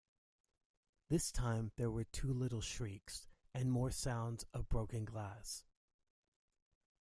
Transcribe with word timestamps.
This 1.09 1.31
time 1.31 1.73
there 1.75 1.91
were 1.91 2.05
two 2.05 2.33
little 2.33 2.61
shrieks, 2.61 3.27
and 3.53 3.71
more 3.71 3.91
sounds 3.91 4.45
of 4.51 4.67
broken 4.67 5.05
glass. 5.05 5.63